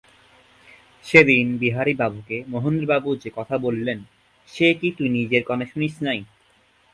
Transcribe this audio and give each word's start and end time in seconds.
সেদিন 1.05 1.45
বিহারীবাবুকে 1.57 2.37
মহেন্দ্রবাবু 2.47 3.09
যে 3.15 3.29
কথা 3.35 3.55
বলিলেন, 3.57 3.99
সে 4.49 4.67
কি 4.73 4.87
তুই 4.97 5.09
নিজের 5.09 5.43
কানে 5.45 5.65
শুনিস 5.65 5.93
নাই। 6.01 6.19